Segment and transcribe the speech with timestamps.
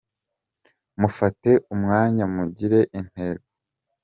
[0.99, 3.45] Mufate umwanya mugire intego